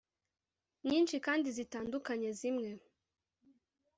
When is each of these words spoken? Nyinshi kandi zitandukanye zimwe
Nyinshi 0.87 1.15
kandi 1.25 1.47
zitandukanye 1.57 2.29
zimwe 2.39 2.69